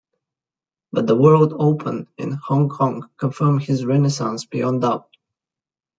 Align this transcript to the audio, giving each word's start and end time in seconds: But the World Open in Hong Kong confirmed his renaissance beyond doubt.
But 0.91 1.05
the 1.05 1.15
World 1.15 1.53
Open 1.53 2.07
in 2.17 2.31
Hong 2.31 2.69
Kong 2.69 3.07
confirmed 3.17 3.61
his 3.61 3.85
renaissance 3.85 4.45
beyond 4.45 4.81
doubt. 4.81 5.15